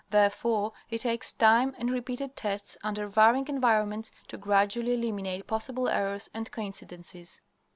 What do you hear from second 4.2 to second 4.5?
to